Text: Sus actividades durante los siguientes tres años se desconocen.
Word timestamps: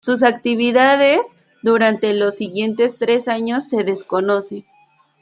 Sus 0.03 0.23
actividades 0.23 1.37
durante 1.61 2.15
los 2.15 2.33
siguientes 2.35 2.97
tres 2.97 3.27
años 3.27 3.69
se 3.69 3.83
desconocen. 3.83 4.65